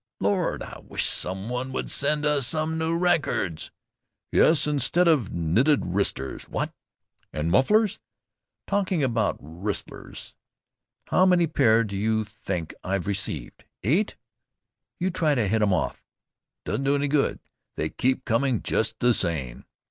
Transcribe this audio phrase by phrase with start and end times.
[0.19, 0.63] "Lord!
[0.63, 3.69] I wish some one would send us some new records."
[4.31, 6.73] "Yes, instead of knitted wristers what?"
[7.31, 7.99] "And mufflers."
[8.65, 10.33] "Talking about wristers,
[11.09, 13.65] how many pair do you think I've received?
[13.83, 14.15] Eight!"
[14.99, 16.01] "You try to head 'em off.
[16.65, 17.39] Doesn't do any good.
[17.75, 19.65] They keep coming just the same."